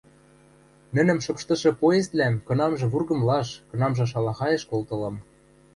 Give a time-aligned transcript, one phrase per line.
[0.95, 5.15] —Нӹнӹм шыпштышы поездвлӓм кынамжы вургымлаш, кынамжы шалахайыш колтылам.